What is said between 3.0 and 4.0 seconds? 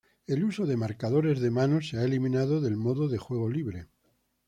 de juego libre.